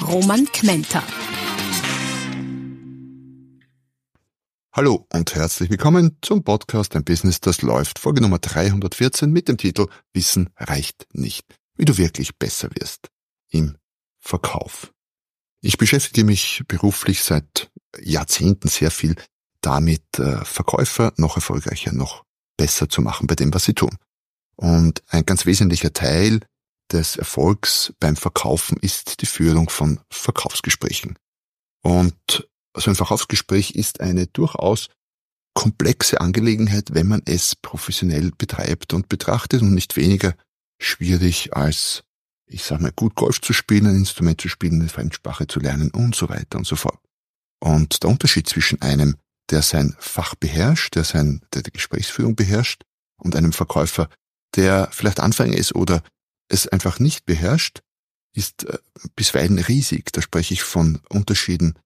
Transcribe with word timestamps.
Roman 0.00 0.46
Kmenter. 0.46 1.02
Hallo 4.72 5.06
und 5.12 5.34
herzlich 5.34 5.70
willkommen 5.70 6.16
zum 6.22 6.42
Podcast 6.42 6.96
Ein 6.96 7.04
Business, 7.04 7.40
das 7.40 7.62
läuft. 7.62 7.98
Folge 7.98 8.20
Nummer 8.20 8.38
314 8.38 9.30
mit 9.30 9.48
dem 9.48 9.58
Titel 9.58 9.86
Wissen 10.12 10.50
reicht 10.56 11.06
nicht. 11.12 11.58
Wie 11.76 11.84
du 11.84 11.98
wirklich 11.98 12.36
besser 12.36 12.70
wirst 12.74 13.10
im 13.50 13.76
Verkauf. 14.18 14.92
Ich 15.60 15.78
beschäftige 15.78 16.24
mich 16.24 16.62
beruflich 16.66 17.22
seit 17.22 17.70
Jahrzehnten 18.00 18.68
sehr 18.68 18.90
viel 18.90 19.14
damit, 19.60 20.18
äh, 20.18 20.44
Verkäufer 20.44 21.12
noch 21.16 21.36
erfolgreicher, 21.36 21.92
noch 21.92 22.24
besser 22.56 22.88
zu 22.88 23.02
machen 23.02 23.26
bei 23.26 23.34
dem, 23.34 23.54
was 23.54 23.64
sie 23.64 23.74
tun. 23.74 23.96
Und 24.56 25.02
ein 25.08 25.24
ganz 25.24 25.46
wesentlicher 25.46 25.92
Teil 25.92 26.40
des 26.92 27.16
Erfolgs 27.16 27.92
beim 28.00 28.16
Verkaufen 28.16 28.78
ist 28.78 29.20
die 29.22 29.26
Führung 29.26 29.68
von 29.70 30.00
Verkaufsgesprächen. 30.10 31.16
Und 31.82 32.48
so 32.76 32.90
ein 32.90 32.96
Verkaufsgespräch 32.96 33.72
ist 33.72 34.00
eine 34.00 34.26
durchaus 34.26 34.88
komplexe 35.54 36.20
Angelegenheit, 36.20 36.94
wenn 36.94 37.08
man 37.08 37.22
es 37.26 37.56
professionell 37.56 38.30
betreibt 38.36 38.94
und 38.94 39.08
betrachtet 39.08 39.62
und 39.62 39.74
nicht 39.74 39.96
weniger 39.96 40.34
schwierig 40.80 41.54
als 41.54 42.04
ich 42.52 42.64
sage 42.64 42.82
mal, 42.82 42.92
gut 42.92 43.14
Golf 43.14 43.40
zu 43.40 43.52
spielen, 43.52 43.86
ein 43.86 43.96
Instrument 43.96 44.40
zu 44.40 44.48
spielen, 44.48 44.80
eine 44.80 44.88
Fremdsprache 44.88 45.46
zu 45.46 45.60
lernen 45.60 45.90
und 45.90 46.14
so 46.14 46.28
weiter 46.28 46.58
und 46.58 46.66
so 46.66 46.76
fort. 46.76 46.98
Und 47.60 48.02
der 48.02 48.10
Unterschied 48.10 48.48
zwischen 48.48 48.82
einem, 48.82 49.16
der 49.50 49.62
sein 49.62 49.96
Fach 49.98 50.34
beherrscht, 50.34 50.94
der 50.94 51.04
sein, 51.04 51.42
der 51.54 51.62
die 51.62 51.72
Gesprächsführung 51.72 52.36
beherrscht, 52.36 52.82
und 53.16 53.36
einem 53.36 53.52
Verkäufer, 53.52 54.08
der 54.56 54.88
vielleicht 54.90 55.20
Anfänger 55.20 55.56
ist 55.56 55.74
oder 55.74 56.02
es 56.52 56.68
einfach 56.68 56.98
nicht 56.98 57.24
beherrscht, 57.24 57.82
ist 58.34 58.64
äh, 58.64 58.78
bisweilen 59.16 59.58
riesig. 59.58 60.12
Da 60.12 60.22
spreche 60.22 60.54
ich 60.54 60.62
von 60.62 61.00
Unterschieden 61.08 61.78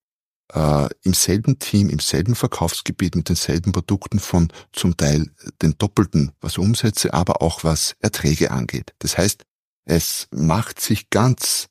äh, 0.52 0.88
im 1.02 1.14
selben 1.14 1.58
Team, 1.58 1.88
im 1.88 1.98
selben 1.98 2.34
Verkaufsgebiet 2.34 3.14
mit 3.16 3.28
denselben 3.28 3.72
Produkten 3.72 4.18
von 4.18 4.52
zum 4.72 4.96
Teil 4.96 5.30
den 5.62 5.76
Doppelten, 5.78 6.32
was 6.40 6.58
Umsätze, 6.58 7.14
aber 7.14 7.42
auch 7.42 7.64
was 7.64 7.96
Erträge 8.00 8.50
angeht. 8.50 8.94
Das 8.98 9.18
heißt, 9.18 9.44
es 9.84 10.28
macht 10.30 10.80
sich 10.80 11.10
ganz 11.10 11.68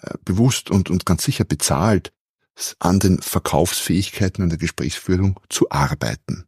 äh, 0.00 0.14
bewusst 0.24 0.70
und, 0.70 0.90
und 0.90 1.06
ganz 1.06 1.24
sicher 1.24 1.44
bezahlt, 1.44 2.12
an 2.78 3.00
den 3.00 3.20
Verkaufsfähigkeiten 3.20 4.42
und 4.42 4.50
der 4.50 4.58
Gesprächsführung 4.58 5.38
zu 5.50 5.70
arbeiten. 5.70 6.46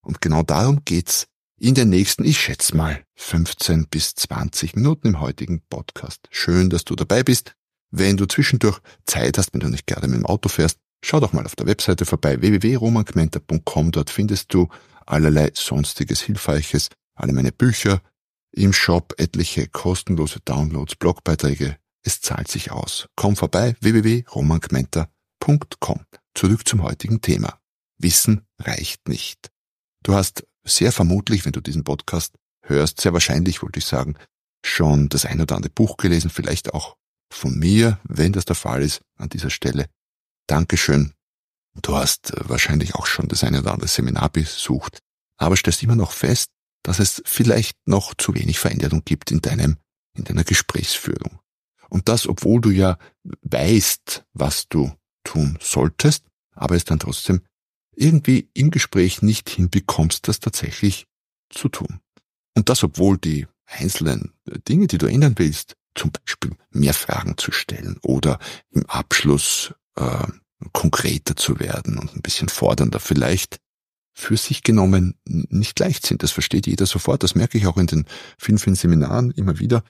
Und 0.00 0.20
genau 0.22 0.42
darum 0.42 0.84
geht's 0.84 1.28
in 1.64 1.74
den 1.74 1.88
nächsten, 1.88 2.24
ich 2.26 2.38
schätze 2.38 2.76
mal, 2.76 3.02
15 3.16 3.86
bis 3.88 4.14
20 4.14 4.76
Minuten 4.76 5.08
im 5.08 5.20
heutigen 5.20 5.62
Podcast. 5.70 6.28
Schön, 6.30 6.68
dass 6.68 6.84
du 6.84 6.94
dabei 6.94 7.22
bist. 7.22 7.54
Wenn 7.90 8.18
du 8.18 8.26
zwischendurch 8.26 8.80
Zeit 9.06 9.38
hast, 9.38 9.54
wenn 9.54 9.60
du 9.60 9.70
nicht 9.70 9.86
gerade 9.86 10.06
mit 10.06 10.18
dem 10.18 10.26
Auto 10.26 10.50
fährst, 10.50 10.78
schau 11.02 11.20
doch 11.20 11.32
mal 11.32 11.46
auf 11.46 11.56
der 11.56 11.66
Webseite 11.66 12.04
vorbei, 12.04 12.42
www.romankmenta.com. 12.42 13.92
Dort 13.92 14.10
findest 14.10 14.52
du 14.52 14.68
allerlei 15.06 15.52
sonstiges 15.54 16.20
Hilfreiches, 16.20 16.90
alle 17.14 17.32
meine 17.32 17.50
Bücher, 17.50 18.02
im 18.52 18.74
Shop 18.74 19.14
etliche 19.16 19.66
kostenlose 19.66 20.40
Downloads, 20.44 20.96
Blogbeiträge. 20.96 21.78
Es 22.02 22.20
zahlt 22.20 22.48
sich 22.48 22.72
aus. 22.72 23.08
Komm 23.16 23.36
vorbei 23.36 23.74
www.romankmenta.com. 23.80 26.00
Zurück 26.34 26.68
zum 26.68 26.82
heutigen 26.82 27.22
Thema. 27.22 27.58
Wissen 27.96 28.42
reicht 28.58 29.08
nicht. 29.08 29.53
Du 30.04 30.14
hast 30.14 30.46
sehr 30.64 30.92
vermutlich, 30.92 31.44
wenn 31.44 31.52
du 31.52 31.60
diesen 31.60 31.82
Podcast 31.82 32.36
hörst, 32.62 33.00
sehr 33.00 33.12
wahrscheinlich, 33.12 33.62
wollte 33.62 33.78
ich 33.78 33.86
sagen, 33.86 34.14
schon 34.64 35.08
das 35.08 35.24
ein 35.24 35.40
oder 35.40 35.56
andere 35.56 35.72
Buch 35.72 35.96
gelesen, 35.96 36.30
vielleicht 36.30 36.72
auch 36.72 36.96
von 37.32 37.58
mir, 37.58 37.98
wenn 38.04 38.32
das 38.32 38.44
der 38.44 38.54
Fall 38.54 38.82
ist, 38.82 39.02
an 39.16 39.30
dieser 39.30 39.50
Stelle. 39.50 39.86
Dankeschön. 40.46 41.14
Du 41.82 41.96
hast 41.96 42.32
äh, 42.32 42.48
wahrscheinlich 42.48 42.94
auch 42.94 43.06
schon 43.06 43.28
das 43.28 43.42
eine 43.44 43.60
oder 43.60 43.72
andere 43.72 43.88
Seminar 43.88 44.28
besucht, 44.28 44.98
aber 45.38 45.56
stellst 45.56 45.82
immer 45.82 45.96
noch 45.96 46.12
fest, 46.12 46.50
dass 46.82 46.98
es 46.98 47.22
vielleicht 47.24 47.76
noch 47.86 48.14
zu 48.14 48.34
wenig 48.34 48.58
Veränderung 48.58 49.02
gibt 49.04 49.30
in 49.30 49.40
deinem, 49.40 49.78
in 50.14 50.24
deiner 50.24 50.44
Gesprächsführung. 50.44 51.40
Und 51.88 52.08
das, 52.08 52.26
obwohl 52.26 52.60
du 52.60 52.70
ja 52.70 52.98
weißt, 53.42 54.24
was 54.34 54.68
du 54.68 54.92
tun 55.24 55.58
solltest, 55.62 56.24
aber 56.54 56.76
es 56.76 56.84
dann 56.84 56.98
trotzdem 56.98 57.40
irgendwie 57.96 58.48
im 58.54 58.70
Gespräch 58.70 59.22
nicht 59.22 59.48
hinbekommst, 59.48 60.28
das 60.28 60.40
tatsächlich 60.40 61.06
zu 61.50 61.68
tun. 61.68 62.00
Und 62.56 62.68
das, 62.68 62.82
obwohl 62.82 63.18
die 63.18 63.46
einzelnen 63.66 64.32
Dinge, 64.68 64.86
die 64.86 64.98
du 64.98 65.06
ändern 65.06 65.34
willst, 65.36 65.76
zum 65.94 66.10
Beispiel 66.10 66.52
mehr 66.70 66.94
Fragen 66.94 67.36
zu 67.38 67.52
stellen 67.52 67.98
oder 68.02 68.38
im 68.70 68.84
Abschluss 68.86 69.74
äh, 69.96 70.26
konkreter 70.72 71.36
zu 71.36 71.60
werden 71.60 71.98
und 71.98 72.14
ein 72.14 72.22
bisschen 72.22 72.48
fordernder, 72.48 73.00
vielleicht 73.00 73.58
für 74.16 74.36
sich 74.36 74.62
genommen 74.62 75.18
nicht 75.24 75.78
leicht 75.80 76.06
sind. 76.06 76.22
Das 76.22 76.30
versteht 76.30 76.66
jeder 76.66 76.86
sofort. 76.86 77.22
Das 77.22 77.34
merke 77.34 77.58
ich 77.58 77.66
auch 77.66 77.76
in 77.76 77.88
den 77.88 78.06
vielen, 78.38 78.58
vielen 78.58 78.76
Seminaren 78.76 79.32
immer 79.32 79.58
wieder. 79.58 79.82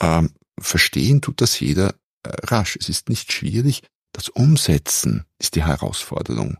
Ähm, 0.00 0.34
verstehen 0.60 1.22
tut 1.22 1.40
das 1.40 1.58
jeder 1.58 1.94
äh, 2.22 2.28
rasch. 2.44 2.76
Es 2.78 2.88
ist 2.88 3.08
nicht 3.08 3.32
schwierig. 3.32 3.82
Das 4.12 4.28
Umsetzen 4.28 5.24
ist 5.38 5.54
die 5.56 5.64
Herausforderung. 5.64 6.58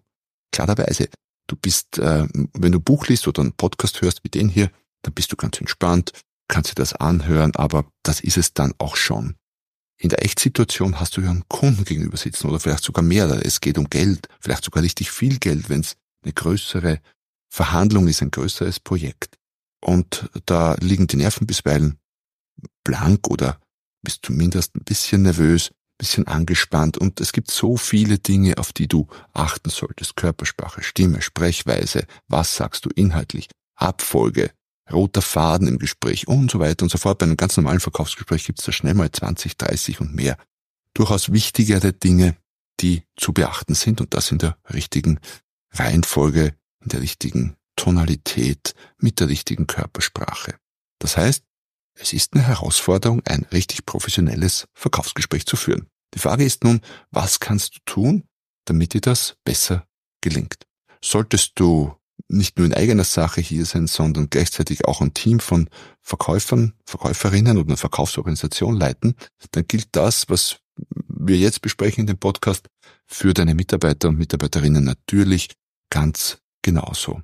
Klarerweise, 0.55 1.09
du 1.49 1.57
bist, 1.57 1.99
äh, 1.99 2.29
wenn 2.53 2.71
du 2.71 2.79
Buch 2.79 3.09
liest 3.09 3.27
oder 3.27 3.43
einen 3.43 3.55
Podcast 3.55 4.01
hörst 4.03 4.23
wie 4.23 4.29
den 4.29 4.49
hier, 4.49 4.71
dann 5.03 5.13
bist 5.13 5.33
du 5.33 5.37
ganz 5.37 5.61
entspannt, 5.61 6.13
kannst 6.47 6.71
dir 6.71 6.77
das 6.77 6.93
anhören, 6.93 7.57
aber 7.57 7.87
das 8.05 8.21
ist 8.21 8.37
es 8.37 8.55
dann 8.55 8.73
auch 8.79 8.95
schon. 8.95 9.35
In 9.99 10.11
der 10.11 10.25
Echtsituation 10.25 11.01
hast 11.01 11.17
du 11.17 11.23
ja 11.23 11.31
einen 11.31 11.49
Kunden 11.49 11.85
gegenüber 11.85 12.17
sitzen 12.17 12.49
oder 12.49 12.61
vielleicht 12.61 12.85
sogar 12.85 13.03
mehrere. 13.03 13.45
Es 13.45 13.61
geht 13.61 13.79
um 13.79 13.91
Geld, 13.91 14.29
vielleicht 14.39 14.65
sogar 14.65 14.85
richtig 14.85 15.11
viel 15.11 15.39
Geld, 15.41 15.69
wenn 15.69 15.81
es 15.81 15.97
eine 16.23 16.33
größere 16.33 17.01
Verhandlung 17.53 18.07
ist, 18.07 18.23
ein 18.23 18.31
größeres 18.31 18.79
Projekt. 18.79 19.37
Und 19.81 20.31
da 20.47 20.77
liegen 20.81 21.09
die 21.09 21.17
Nerven 21.17 21.49
bisweilen 21.49 21.99
blank 22.85 23.29
oder 23.29 23.61
bist 24.03 24.21
zumindest 24.25 24.77
ein 24.77 24.85
bisschen 24.85 25.23
nervös, 25.23 25.73
bisschen 25.99 26.27
angespannt 26.27 26.99
und 26.99 27.21
es 27.21 27.33
gibt 27.33 27.51
so 27.51 27.77
viele 27.77 28.19
Dinge, 28.19 28.59
auf 28.59 28.73
die 28.73 28.89
du 28.89 29.07
achten 29.33 29.71
solltest. 29.71 30.17
Körpersprache, 30.17 30.83
Stimme, 30.83 31.23
Sprechweise, 31.23 32.07
was 32.29 32.57
sagst 32.57 32.85
du 32.85 32.91
inhaltlich, 32.91 33.49
Abfolge, 33.77 34.51
roter 34.91 35.23
Faden 35.23 35.69
im 35.69 35.79
Gespräch 35.79 36.29
und 36.29 36.51
so 36.51 36.59
weiter 36.59 36.83
und 36.83 36.91
so 36.91 36.99
fort. 36.99 37.19
Bei 37.19 37.25
einem 37.25 37.37
ganz 37.37 37.57
normalen 37.57 37.81
Verkaufsgespräch 37.81 38.45
gibt 38.45 38.59
es 38.59 38.67
da 38.67 38.73
schnell 38.73 38.95
mal 38.95 39.11
20, 39.11 39.57
30 39.57 40.01
und 40.01 40.15
mehr. 40.15 40.37
Durchaus 40.95 41.33
wichtigere 41.33 41.93
Dinge, 41.93 42.37
die 42.81 43.03
zu 43.17 43.33
beachten 43.33 43.75
sind 43.75 44.01
und 44.01 44.15
das 44.15 44.31
in 44.31 44.39
der 44.39 44.57
richtigen 44.73 45.21
Reihenfolge, 45.73 46.55
in 46.81 46.89
der 46.89 47.01
richtigen 47.01 47.57
Tonalität, 47.77 48.75
mit 48.99 49.21
der 49.21 49.29
richtigen 49.29 49.67
Körpersprache. 49.67 50.55
Das 50.99 51.17
heißt, 51.17 51.45
es 51.95 52.13
ist 52.13 52.35
eine 52.35 52.47
Herausforderung, 52.47 53.23
ein 53.27 53.47
richtig 53.53 53.87
professionelles 53.87 54.67
Verkaufsgespräch 54.75 55.47
zu 55.47 55.57
führen. 55.57 55.89
Die 56.15 56.19
Frage 56.19 56.45
ist 56.45 56.65
nun, 56.65 56.81
was 57.11 57.41
kannst 57.41 57.77
du 57.77 57.79
tun, 57.85 58.25
damit 58.67 58.95
dir 58.95 59.01
das 59.01 59.37
besser 59.45 59.87
gelingt? 60.21 60.65
Solltest 61.03 61.53
du 61.57 61.95
nicht 62.29 62.57
nur 62.57 62.67
in 62.67 62.75
eigener 62.75 63.05
Sache 63.05 63.41
hier 63.41 63.67
sein, 63.67 63.87
sondern 63.87 64.31
gleichzeitig 64.31 64.87
auch 64.87 65.01
ein 65.01 65.15
Team 65.15 65.41
von 65.41 65.69
Verkäufern, 66.01 66.75
Verkäuferinnen 66.87 67.59
oder 67.59 67.69
eine 67.69 67.77
Verkaufsorganisation 67.77 68.77
leiten, 68.77 69.15
dann 69.51 69.67
gilt 69.67 69.89
das, 69.93 70.29
was 70.29 70.59
wir 71.09 71.37
jetzt 71.37 71.61
besprechen 71.61 72.03
in 72.03 72.07
dem 72.07 72.19
Podcast, 72.19 72.69
für 73.07 73.35
deine 73.35 73.55
Mitarbeiter 73.55 74.09
und 74.09 74.19
Mitarbeiterinnen 74.19 74.85
natürlich 74.85 75.51
ganz 75.91 76.39
genauso. 76.63 77.23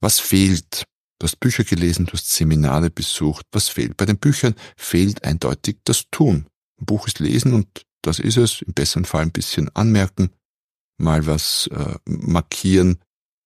Was 0.00 0.18
fehlt? 0.18 0.84
Du 1.18 1.24
hast 1.24 1.40
Bücher 1.40 1.64
gelesen, 1.64 2.06
du 2.06 2.12
hast 2.12 2.30
Seminare 2.30 2.90
besucht. 2.90 3.46
Was 3.52 3.68
fehlt? 3.68 3.96
Bei 3.96 4.04
den 4.04 4.18
Büchern 4.18 4.54
fehlt 4.76 5.24
eindeutig 5.24 5.78
das 5.84 6.04
Tun. 6.10 6.46
Ein 6.78 6.84
Buch 6.84 7.06
ist 7.06 7.20
lesen 7.20 7.54
und 7.54 7.86
das 8.02 8.18
ist 8.18 8.36
es. 8.36 8.62
Im 8.62 8.74
besseren 8.74 9.06
Fall 9.06 9.22
ein 9.22 9.32
bisschen 9.32 9.74
anmerken, 9.74 10.30
mal 10.98 11.26
was 11.26 11.68
äh, 11.72 11.96
markieren, 12.04 12.98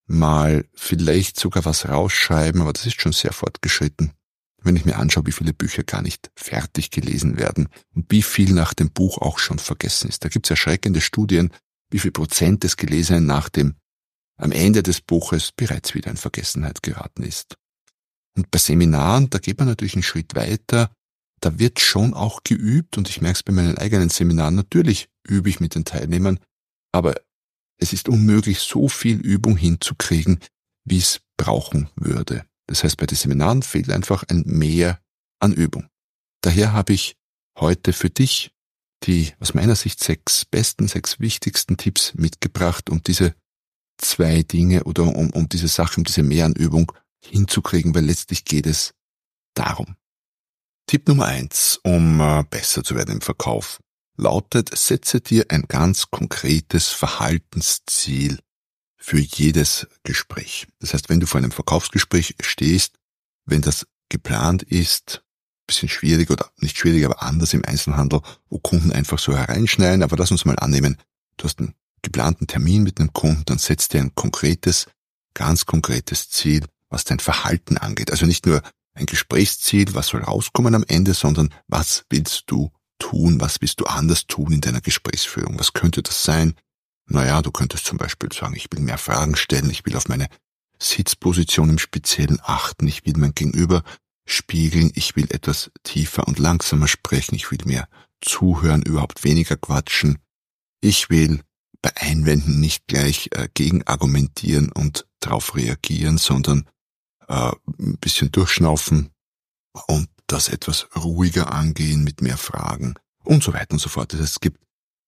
mal 0.06 0.64
vielleicht 0.74 1.38
sogar 1.38 1.64
was 1.64 1.88
rausschreiben, 1.88 2.60
aber 2.60 2.72
das 2.72 2.86
ist 2.86 3.00
schon 3.00 3.12
sehr 3.12 3.32
fortgeschritten. 3.32 4.12
wenn 4.62 4.76
ich 4.76 4.84
mir 4.84 4.98
anschaue, 4.98 5.26
wie 5.26 5.32
viele 5.32 5.54
Bücher 5.54 5.84
gar 5.84 6.02
nicht 6.02 6.30
fertig 6.36 6.90
gelesen 6.90 7.38
werden 7.38 7.68
und 7.94 8.10
wie 8.10 8.22
viel 8.22 8.52
nach 8.52 8.74
dem 8.74 8.90
Buch 8.90 9.18
auch 9.18 9.38
schon 9.38 9.58
vergessen 9.58 10.08
ist. 10.08 10.22
Da 10.24 10.28
gibt 10.28 10.46
es 10.46 10.50
erschreckende 10.50 11.00
Studien, 11.00 11.50
wie 11.90 11.98
viel 11.98 12.10
Prozent 12.10 12.62
des 12.62 12.76
Gelesenen 12.76 13.24
nach 13.24 13.48
dem, 13.48 13.76
am 14.36 14.52
Ende 14.52 14.82
des 14.82 15.00
Buches 15.00 15.52
bereits 15.52 15.94
wieder 15.94 16.10
in 16.10 16.16
Vergessenheit 16.16 16.82
geraten 16.82 17.22
ist. 17.22 17.56
Und 18.40 18.50
bei 18.50 18.58
Seminaren, 18.58 19.28
da 19.28 19.38
geht 19.38 19.58
man 19.58 19.68
natürlich 19.68 19.92
einen 19.92 20.02
Schritt 20.02 20.34
weiter, 20.34 20.90
da 21.42 21.58
wird 21.58 21.78
schon 21.78 22.14
auch 22.14 22.42
geübt 22.42 22.96
und 22.96 23.10
ich 23.10 23.20
merke 23.20 23.36
es 23.36 23.42
bei 23.42 23.52
meinen 23.52 23.76
eigenen 23.76 24.08
Seminaren, 24.08 24.54
natürlich 24.54 25.10
übe 25.28 25.50
ich 25.50 25.60
mit 25.60 25.74
den 25.74 25.84
Teilnehmern, 25.84 26.40
aber 26.90 27.20
es 27.76 27.92
ist 27.92 28.08
unmöglich, 28.08 28.60
so 28.60 28.88
viel 28.88 29.18
Übung 29.20 29.58
hinzukriegen, 29.58 30.40
wie 30.86 30.96
es 30.96 31.20
brauchen 31.36 31.90
würde. 31.96 32.46
Das 32.66 32.82
heißt, 32.82 32.96
bei 32.96 33.04
den 33.04 33.16
Seminaren 33.16 33.62
fehlt 33.62 33.90
einfach 33.90 34.24
ein 34.28 34.42
Mehr 34.46 34.98
an 35.38 35.52
Übung. 35.52 35.88
Daher 36.40 36.72
habe 36.72 36.94
ich 36.94 37.18
heute 37.58 37.92
für 37.92 38.08
dich 38.08 38.52
die 39.04 39.32
aus 39.38 39.52
meiner 39.52 39.76
Sicht 39.76 40.02
sechs 40.02 40.46
besten, 40.46 40.88
sechs 40.88 41.20
wichtigsten 41.20 41.76
Tipps 41.76 42.14
mitgebracht, 42.14 42.88
um 42.88 43.02
diese 43.02 43.34
zwei 43.98 44.42
Dinge 44.42 44.84
oder 44.84 45.02
um, 45.02 45.28
um 45.30 45.46
diese 45.48 45.68
Sache, 45.68 45.98
um 45.98 46.04
diese 46.04 46.22
Mehr 46.22 46.46
an 46.46 46.54
Übung 46.54 46.90
hinzukriegen, 47.20 47.94
weil 47.94 48.04
letztlich 48.04 48.44
geht 48.44 48.66
es 48.66 48.94
darum. 49.54 49.96
Tipp 50.86 51.06
Nummer 51.08 51.26
eins, 51.26 51.78
um 51.84 52.20
äh, 52.20 52.44
besser 52.48 52.82
zu 52.82 52.96
werden 52.96 53.14
im 53.16 53.20
Verkauf, 53.20 53.80
lautet, 54.16 54.76
setze 54.76 55.20
dir 55.20 55.46
ein 55.48 55.64
ganz 55.68 56.10
konkretes 56.10 56.88
Verhaltensziel 56.88 58.40
für 58.96 59.18
jedes 59.18 59.86
Gespräch. 60.02 60.66
Das 60.78 60.92
heißt, 60.92 61.08
wenn 61.08 61.20
du 61.20 61.26
vor 61.26 61.38
einem 61.38 61.52
Verkaufsgespräch 61.52 62.34
stehst, 62.40 62.98
wenn 63.46 63.62
das 63.62 63.86
geplant 64.08 64.62
ist, 64.62 65.22
bisschen 65.66 65.88
schwierig 65.88 66.30
oder 66.30 66.50
nicht 66.58 66.76
schwierig, 66.76 67.04
aber 67.04 67.22
anders 67.22 67.54
im 67.54 67.64
Einzelhandel, 67.64 68.20
wo 68.48 68.58
Kunden 68.58 68.92
einfach 68.92 69.18
so 69.18 69.36
hereinschneiden, 69.36 70.02
aber 70.02 70.16
lass 70.16 70.32
uns 70.32 70.44
mal 70.44 70.58
annehmen, 70.58 70.96
du 71.36 71.44
hast 71.44 71.60
einen 71.60 71.74
geplanten 72.02 72.46
Termin 72.46 72.82
mit 72.82 72.98
einem 72.98 73.12
Kunden, 73.12 73.44
dann 73.46 73.58
setzt 73.58 73.94
dir 73.94 74.00
ein 74.00 74.14
konkretes, 74.14 74.88
ganz 75.34 75.66
konkretes 75.66 76.28
Ziel, 76.30 76.64
was 76.90 77.04
dein 77.04 77.20
Verhalten 77.20 77.78
angeht. 77.78 78.10
Also 78.10 78.26
nicht 78.26 78.46
nur 78.46 78.62
ein 78.94 79.06
Gesprächsziel, 79.06 79.94
was 79.94 80.08
soll 80.08 80.22
rauskommen 80.22 80.74
am 80.74 80.84
Ende, 80.86 81.14
sondern 81.14 81.54
was 81.68 82.04
willst 82.10 82.44
du 82.46 82.70
tun, 82.98 83.40
was 83.40 83.60
willst 83.60 83.80
du 83.80 83.86
anders 83.86 84.26
tun 84.26 84.52
in 84.52 84.60
deiner 84.60 84.80
Gesprächsführung? 84.80 85.58
Was 85.58 85.72
könnte 85.72 86.02
das 86.02 86.24
sein? 86.24 86.54
Naja, 87.06 87.42
du 87.42 87.50
könntest 87.50 87.86
zum 87.86 87.98
Beispiel 87.98 88.30
sagen, 88.32 88.54
ich 88.54 88.68
will 88.70 88.80
mehr 88.80 88.98
Fragen 88.98 89.36
stellen, 89.36 89.70
ich 89.70 89.84
will 89.86 89.96
auf 89.96 90.08
meine 90.08 90.28
Sitzposition 90.78 91.70
im 91.70 91.78
Speziellen 91.78 92.38
achten, 92.42 92.86
ich 92.86 93.04
will 93.04 93.14
mein 93.16 93.34
Gegenüber 93.34 93.82
spiegeln, 94.26 94.92
ich 94.94 95.16
will 95.16 95.26
etwas 95.30 95.70
tiefer 95.82 96.26
und 96.28 96.38
langsamer 96.38 96.88
sprechen, 96.88 97.34
ich 97.34 97.50
will 97.50 97.58
mehr 97.64 97.88
zuhören, 98.20 98.82
überhaupt 98.82 99.24
weniger 99.24 99.56
quatschen. 99.56 100.18
Ich 100.80 101.10
will 101.10 101.40
bei 101.82 101.90
Einwänden 101.96 102.60
nicht 102.60 102.86
gleich 102.86 103.30
äh, 103.32 103.48
gegen 103.52 103.86
argumentieren 103.86 104.70
und 104.70 105.06
darauf 105.20 105.56
reagieren, 105.56 106.18
sondern 106.18 106.68
äh, 107.30 107.52
ein 107.78 107.96
bisschen 107.98 108.32
durchschnaufen 108.32 109.10
und 109.86 110.08
das 110.26 110.48
etwas 110.48 110.88
ruhiger 110.96 111.52
angehen 111.52 112.02
mit 112.02 112.20
mehr 112.20 112.36
Fragen 112.36 112.94
und 113.24 113.42
so 113.42 113.52
weiter 113.52 113.72
und 113.72 113.78
so 113.78 113.88
fort. 113.88 114.12
Das 114.12 114.20
heißt, 114.20 114.32
es 114.32 114.40
gibt, 114.40 114.60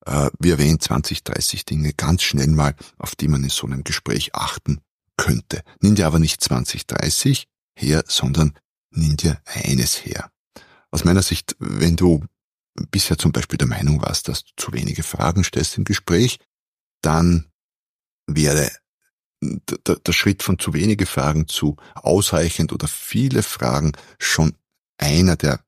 äh, 0.07 0.31
wie 0.39 0.51
erwähnt, 0.51 0.83
20, 0.83 1.25
30 1.25 1.65
Dinge 1.65 1.93
ganz 1.93 2.23
schnell 2.23 2.49
mal, 2.49 2.75
auf 2.99 3.17
die 3.17 3.29
man 3.29 3.43
in 3.43 3.51
so 3.51 3.67
einem 3.67 3.83
Gespräch 3.85 4.35
achten 4.35 4.81
könnte. 5.17 5.63
Nimm 5.81 5.97
dir 5.97 6.07
aber 6.07 6.21
nicht 6.21 6.41
20, 6.41 6.87
30 6.87 7.49
her, 7.77 8.05
sondern 8.07 8.57
nimm 8.91 9.17
dir 9.17 9.41
eines 9.45 10.05
her. 10.05 10.31
Aus 10.91 11.05
meiner 11.05 11.23
Sicht, 11.23 11.57
wenn 11.59 11.97
du 11.97 12.25
bisher 12.91 13.19
zum 13.19 13.33
Beispiel 13.33 13.59
der 13.59 13.69
Meinung 13.69 14.01
warst, 14.01 14.29
dass 14.29 14.45
du 14.45 14.51
zu 14.57 14.73
wenige 14.73 15.03
Fragen 15.03 15.45
stellst 15.45 15.77
im 15.77 15.85
Gespräch, 15.85 16.39
dann 17.01 17.51
wäre 18.27 18.71
der, 19.43 19.97
der 19.97 20.13
Schritt 20.13 20.43
von 20.43 20.59
zu 20.59 20.73
wenige 20.73 21.07
Fragen 21.07 21.49
zu 21.49 21.77
ausreichend 21.95 22.73
oder 22.73 22.89
viele 22.89 23.43
Fragen 23.43 23.93
schon 24.19 24.55
einer, 24.99 25.37
der 25.37 25.61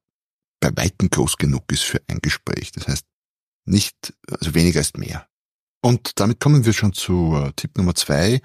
bei 0.60 0.70
weitem 0.76 1.10
groß 1.10 1.36
genug 1.36 1.70
ist 1.72 1.82
für 1.82 2.00
ein 2.06 2.20
Gespräch. 2.20 2.72
Das 2.72 2.88
heißt, 2.88 3.04
nicht, 3.66 4.14
also 4.30 4.54
weniger 4.54 4.80
ist 4.80 4.96
mehr. 4.96 5.26
Und 5.82 6.18
damit 6.20 6.40
kommen 6.40 6.64
wir 6.64 6.72
schon 6.72 6.92
zu 6.92 7.34
äh, 7.36 7.52
Tipp 7.56 7.76
Nummer 7.76 7.94
zwei, 7.94 8.40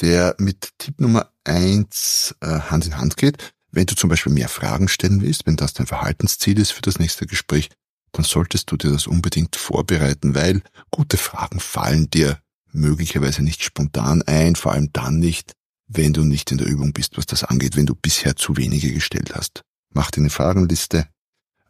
der 0.00 0.34
mit 0.38 0.70
Tipp 0.78 1.00
Nummer 1.00 1.30
eins 1.44 2.34
äh, 2.40 2.46
Hand 2.46 2.86
in 2.86 2.96
Hand 2.96 3.16
geht. 3.16 3.54
Wenn 3.70 3.86
du 3.86 3.94
zum 3.94 4.08
Beispiel 4.08 4.32
mehr 4.32 4.48
Fragen 4.48 4.88
stellen 4.88 5.20
willst, 5.20 5.46
wenn 5.46 5.56
das 5.56 5.74
dein 5.74 5.86
Verhaltensziel 5.86 6.58
ist 6.58 6.70
für 6.70 6.82
das 6.82 6.98
nächste 6.98 7.26
Gespräch, 7.26 7.68
dann 8.12 8.24
solltest 8.24 8.70
du 8.70 8.76
dir 8.76 8.90
das 8.90 9.06
unbedingt 9.06 9.56
vorbereiten, 9.56 10.34
weil 10.34 10.62
gute 10.90 11.18
Fragen 11.18 11.60
fallen 11.60 12.08
dir 12.08 12.40
möglicherweise 12.72 13.42
nicht 13.42 13.62
spontan 13.62 14.22
ein, 14.22 14.56
vor 14.56 14.72
allem 14.72 14.92
dann 14.92 15.18
nicht, 15.18 15.52
wenn 15.86 16.12
du 16.12 16.24
nicht 16.24 16.50
in 16.52 16.58
der 16.58 16.66
Übung 16.66 16.92
bist, 16.92 17.16
was 17.16 17.26
das 17.26 17.44
angeht, 17.44 17.76
wenn 17.76 17.86
du 17.86 17.94
bisher 17.94 18.36
zu 18.36 18.56
wenige 18.56 18.92
gestellt 18.92 19.34
hast. 19.34 19.62
Mach 19.92 20.10
dir 20.10 20.20
eine 20.20 20.30
Fragenliste, 20.30 21.08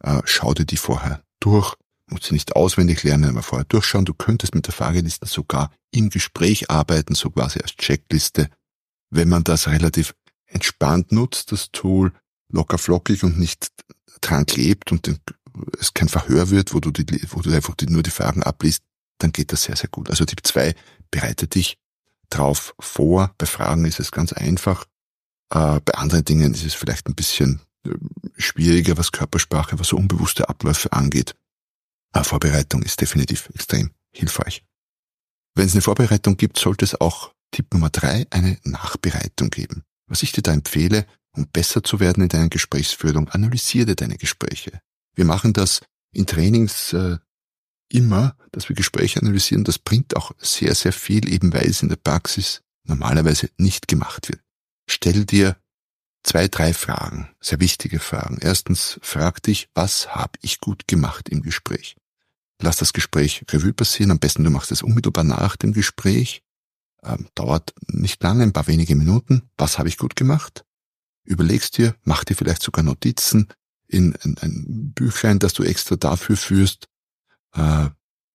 äh, 0.01 0.21
schau 0.25 0.53
dir 0.53 0.65
die 0.65 0.77
vorher 0.77 1.23
durch, 1.39 1.75
musst 2.07 2.25
sie 2.25 2.33
nicht 2.33 2.55
auswendig 2.55 3.03
lernen, 3.03 3.29
aber 3.29 3.43
vorher 3.43 3.65
durchschauen. 3.65 4.05
Du 4.05 4.13
könntest 4.13 4.55
mit 4.55 4.67
der 4.67 4.73
Frageliste 4.73 5.25
sogar 5.25 5.71
im 5.91 6.09
Gespräch 6.09 6.69
arbeiten, 6.69 7.15
so 7.15 7.29
quasi 7.29 7.59
als 7.59 7.75
Checkliste, 7.75 8.49
wenn 9.09 9.29
man 9.29 9.43
das 9.43 9.67
relativ 9.67 10.15
entspannt 10.47 11.11
nutzt, 11.11 11.51
das 11.51 11.71
Tool, 11.71 12.11
locker 12.51 12.77
flockig 12.77 13.23
und 13.23 13.39
nicht 13.39 13.71
dran 14.21 14.45
klebt 14.45 14.91
und 14.91 15.07
es 15.79 15.93
kein 15.93 16.09
Verhör 16.09 16.49
wird, 16.49 16.73
wo 16.73 16.79
du, 16.79 16.91
die, 16.91 17.05
wo 17.29 17.41
du 17.41 17.51
einfach 17.51 17.75
die, 17.75 17.87
nur 17.87 18.03
die 18.03 18.09
Fragen 18.09 18.43
abliest, 18.43 18.83
dann 19.19 19.31
geht 19.31 19.51
das 19.51 19.63
sehr, 19.63 19.75
sehr 19.75 19.89
gut. 19.89 20.09
Also 20.09 20.25
Tipp 20.25 20.45
zwei 20.45 20.75
bereite 21.11 21.47
dich 21.47 21.77
drauf 22.29 22.73
vor. 22.79 23.33
Bei 23.37 23.45
Fragen 23.45 23.85
ist 23.85 23.99
es 23.99 24.11
ganz 24.11 24.33
einfach. 24.33 24.85
Äh, 25.53 25.79
bei 25.81 25.93
anderen 25.93 26.25
Dingen 26.25 26.53
ist 26.53 26.65
es 26.65 26.73
vielleicht 26.73 27.07
ein 27.07 27.15
bisschen 27.15 27.61
äh, 27.85 27.91
schwieriger, 28.37 28.97
was 28.97 29.11
Körpersprache, 29.11 29.79
was 29.79 29.89
so 29.89 29.97
unbewusste 29.97 30.49
Abläufe 30.49 30.91
angeht. 30.93 31.35
Aber 32.11 32.23
Vorbereitung 32.23 32.81
ist 32.81 33.01
definitiv 33.01 33.49
extrem 33.53 33.91
hilfreich. 34.11 34.63
Wenn 35.55 35.67
es 35.67 35.73
eine 35.73 35.81
Vorbereitung 35.81 36.37
gibt, 36.37 36.57
sollte 36.57 36.85
es 36.85 36.99
auch 36.99 37.33
Tipp 37.51 37.73
Nummer 37.73 37.89
drei 37.89 38.25
eine 38.29 38.57
Nachbereitung 38.63 39.49
geben. 39.49 39.83
Was 40.07 40.23
ich 40.23 40.31
dir 40.31 40.41
da 40.41 40.53
empfehle, 40.53 41.05
um 41.31 41.47
besser 41.47 41.83
zu 41.83 41.99
werden 41.99 42.23
in 42.23 42.29
deiner 42.29 42.49
Gesprächsführung, 42.49 43.29
analysiere 43.29 43.95
deine 43.95 44.17
Gespräche. 44.17 44.81
Wir 45.15 45.25
machen 45.25 45.53
das 45.53 45.81
in 46.11 46.25
Trainings 46.25 46.93
äh, 46.93 47.17
immer, 47.89 48.35
dass 48.51 48.69
wir 48.69 48.75
Gespräche 48.75 49.19
analysieren. 49.19 49.63
Das 49.63 49.79
bringt 49.79 50.15
auch 50.15 50.31
sehr, 50.37 50.75
sehr 50.75 50.93
viel, 50.93 51.31
eben 51.31 51.53
weil 51.53 51.67
es 51.67 51.81
in 51.81 51.89
der 51.89 51.97
Praxis 51.97 52.61
normalerweise 52.83 53.49
nicht 53.57 53.87
gemacht 53.87 54.29
wird. 54.29 54.41
Stell 54.87 55.25
dir 55.25 55.57
zwei, 56.23 56.47
drei 56.47 56.73
Fragen, 56.73 57.29
sehr 57.39 57.59
wichtige 57.59 57.99
Fragen. 57.99 58.37
Erstens, 58.41 58.99
frag 59.01 59.43
dich, 59.43 59.69
was 59.73 60.15
habe 60.15 60.33
ich 60.41 60.59
gut 60.59 60.87
gemacht 60.87 61.29
im 61.29 61.41
Gespräch? 61.41 61.95
Lass 62.61 62.77
das 62.77 62.93
Gespräch 62.93 63.45
Revue 63.51 63.73
passieren. 63.73 64.11
Am 64.11 64.19
besten 64.19 64.43
du 64.43 64.49
machst 64.49 64.71
es 64.71 64.83
unmittelbar 64.83 65.23
nach 65.23 65.55
dem 65.55 65.73
Gespräch 65.73 66.43
ähm, 67.03 67.27
dauert 67.35 67.73
nicht 67.87 68.21
lange, 68.21 68.43
ein 68.43 68.53
paar 68.53 68.67
wenige 68.67 68.95
Minuten. 68.95 69.49
Was 69.57 69.79
habe 69.79 69.87
ich 69.87 69.97
gut 69.97 70.15
gemacht? 70.15 70.65
Überlegst 71.23 71.77
dir, 71.77 71.95
mach 72.03 72.23
dir 72.23 72.35
vielleicht 72.35 72.63
sogar 72.63 72.83
Notizen 72.83 73.47
in 73.87 74.15
ein, 74.23 74.35
ein 74.41 74.91
Büchlein, 74.93 75.39
das 75.39 75.53
du 75.53 75.63
extra 75.63 75.95
dafür 75.95 76.37
führst. 76.37 76.88
Äh, 77.55 77.89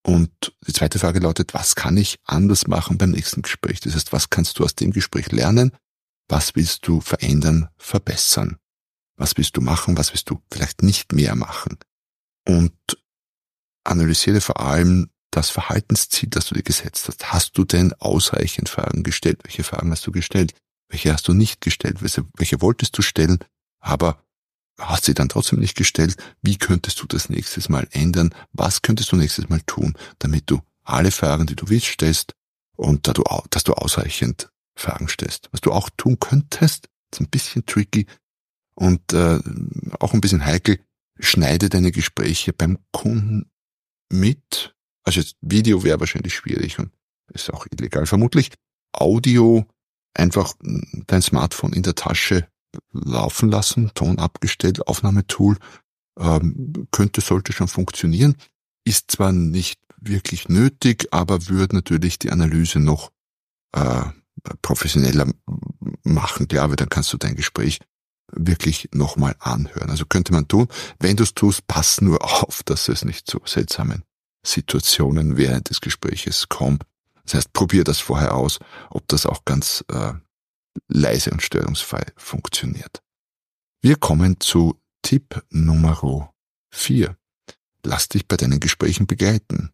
und 0.07 0.31
die 0.67 0.73
zweite 0.73 0.99
Frage 0.99 1.21
lautet, 1.21 1.55
was 1.55 1.75
kann 1.75 1.97
ich 1.97 2.19
anders 2.25 2.67
machen 2.67 2.99
beim 2.99 3.11
nächsten 3.11 3.43
Gespräch? 3.43 3.81
Das 3.81 3.95
heißt, 3.95 4.13
was 4.13 4.29
kannst 4.29 4.59
du 4.59 4.65
aus 4.65 4.75
dem 4.75 4.93
Gespräch 4.93 5.33
lernen? 5.33 5.73
Was 6.29 6.55
willst 6.55 6.87
du 6.87 7.01
verändern, 7.01 7.69
verbessern? 7.79 8.59
Was 9.17 9.37
willst 9.37 9.57
du 9.57 9.61
machen? 9.61 9.97
Was 9.97 10.13
willst 10.13 10.29
du 10.29 10.43
vielleicht 10.53 10.83
nicht 10.83 11.13
mehr 11.13 11.35
machen? 11.35 11.79
Und 12.47 12.75
analysiere 13.85 14.41
vor 14.41 14.61
allem 14.61 15.11
das 15.31 15.51
Verhaltensziel, 15.51 16.29
das 16.31 16.47
du 16.47 16.55
dir 16.55 16.63
gesetzt 16.63 17.09
hast. 17.09 17.33
Hast 17.33 17.59
du 17.59 17.65
denn 17.65 17.93
ausreichend 17.95 18.69
Fragen 18.69 19.03
gestellt? 19.03 19.41
Welche 19.43 19.65
Fragen 19.65 19.91
hast 19.91 20.07
du 20.07 20.13
gestellt? 20.13 20.53
Welche 20.89 21.13
hast 21.13 21.27
du 21.29 21.33
nicht 21.33 21.61
gestellt? 21.61 22.03
Welche, 22.03 22.25
welche 22.37 22.61
wolltest 22.61 22.97
du 22.97 23.03
stellen, 23.03 23.39
aber 23.81 24.24
hast 24.79 25.05
sie 25.05 25.15
dann 25.15 25.29
trotzdem 25.29 25.61
nicht 25.61 25.77
gestellt? 25.77 26.17
Wie 26.43 26.59
könntest 26.59 27.01
du 27.01 27.07
das 27.07 27.29
nächstes 27.29 27.69
Mal 27.69 27.87
ändern? 27.93 28.35
Was 28.53 28.83
könntest 28.83 29.13
du 29.13 29.17
nächstes 29.17 29.49
Mal 29.49 29.61
tun, 29.67 29.95
damit 30.19 30.51
du 30.51 30.61
alle 30.83 31.11
Fragen, 31.11 31.47
die 31.47 31.57
du 31.57 31.69
willst, 31.69 31.87
stellst 31.87 32.35
und 32.77 33.07
da 33.07 33.13
du, 33.13 33.25
dass 33.51 33.65
du 33.65 33.75
ausreichend 33.75 34.51
Fragen 34.77 35.09
stellst? 35.09 35.49
Was 35.53 35.61
du 35.61 35.73
auch 35.73 35.91
tun 35.97 36.19
könntest, 36.19 36.89
ist 37.13 37.21
ein 37.21 37.29
bisschen 37.29 37.65
tricky 37.67 38.07
und 38.75 39.13
äh, 39.13 39.39
auch 40.01 40.15
ein 40.15 40.21
bisschen 40.21 40.45
heikel, 40.45 40.81
schneide 41.19 41.69
deine 41.69 41.93
Gespräche 41.93 42.53
beim 42.53 42.79
Kunden 42.93 43.51
mit 44.11 44.75
also 45.05 45.21
Video 45.43 45.85
wäre 45.85 46.01
wahrscheinlich 46.01 46.35
schwierig 46.35 46.79
und 46.79 46.91
ist 47.33 47.53
auch 47.53 47.67
illegal 47.71 48.07
vermutlich. 48.07 48.51
Audio, 48.93 49.67
einfach 50.15 50.55
dein 51.07 51.23
Smartphone 51.23 51.73
in 51.73 51.83
der 51.83 51.95
Tasche 51.95 52.49
laufen 52.93 53.51
lassen, 53.51 53.91
Ton 53.95 54.19
abgestellt, 54.19 54.87
Aufnahmetool, 54.87 55.57
ähm, 56.19 56.89
könnte, 56.91 57.21
sollte 57.21 57.53
schon 57.53 57.69
funktionieren. 57.69 58.37
Ist 58.85 59.11
zwar 59.11 59.33
nicht 59.33 59.81
wirklich 59.97 60.49
nötig, 60.49 61.09
aber 61.13 61.49
würde 61.49 61.77
natürlich 61.77 62.19
die 62.19 62.31
Analyse 62.31 62.79
noch 62.79 63.11
äh, 63.73 64.05
professioneller 64.63 65.27
machen, 66.03 66.49
glaube, 66.49 66.77
dann 66.77 66.89
kannst 66.89 67.13
du 67.13 67.17
dein 67.17 67.35
Gespräch 67.35 67.81
wirklich 68.33 68.89
nochmal 68.93 69.37
anhören. 69.39 69.91
Also 69.91 70.07
könnte 70.07 70.33
man 70.33 70.49
tun. 70.49 70.69
Wenn 70.99 71.17
du 71.17 71.23
es 71.23 71.35
tust, 71.35 71.67
pass 71.67 72.01
nur 72.01 72.23
auf, 72.43 72.63
dass 72.65 72.89
es 72.89 73.05
nicht 73.05 73.29
zu 73.29 73.41
seltsamen 73.45 74.03
Situationen 74.45 75.37
während 75.37 75.71
des 75.71 75.81
Gespräches 75.81 76.49
kommt. 76.49 76.85
Das 77.25 77.35
heißt, 77.35 77.53
probier 77.55 77.85
das 77.85 78.01
vorher 78.01 78.35
aus, 78.35 78.59
ob 78.91 79.09
das 79.09 79.25
auch 79.25 79.45
ganz 79.47 79.83
äh, 79.91 80.13
leise 80.89 81.31
und 81.31 81.43
störungsfrei 81.43 82.05
funktioniert. 82.17 83.03
Wir 83.81 83.97
kommen 83.97 84.41
zu 84.41 84.81
Tipp 85.03 85.43
Nummer 85.51 86.33
vier. 86.71 87.17
Lass 87.85 88.09
dich 88.09 88.27
bei 88.27 88.37
deinen 88.37 88.61
Gesprächen 88.61 89.07
begleiten. 89.07 89.71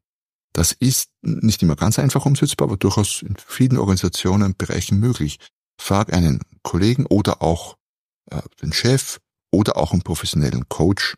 Das 0.52 0.72
ist 0.72 1.10
nicht 1.22 1.62
immer 1.62 1.76
ganz 1.76 1.98
einfach 1.98 2.26
umsetzbar, 2.26 2.68
aber 2.68 2.76
durchaus 2.76 3.22
in 3.22 3.36
vielen 3.36 3.78
Organisationen 3.78 4.42
und 4.42 4.58
Bereichen 4.58 4.98
möglich. 4.98 5.38
Frag 5.80 6.12
einen 6.12 6.40
Kollegen 6.62 7.06
oder 7.06 7.40
auch 7.40 7.76
äh, 8.30 8.42
den 8.60 8.72
Chef 8.72 9.20
oder 9.52 9.76
auch 9.76 9.92
einen 9.92 10.02
professionellen 10.02 10.68
Coach, 10.68 11.14